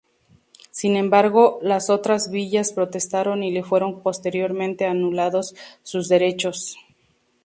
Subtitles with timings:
[0.71, 6.75] Sin embargo, las otras villas protestaron y le fueron posteriormente anulados sus derechos.